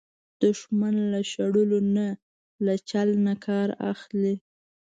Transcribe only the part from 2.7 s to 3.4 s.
چل نه